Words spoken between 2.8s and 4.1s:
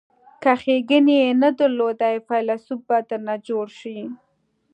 به درنه جوړ شي.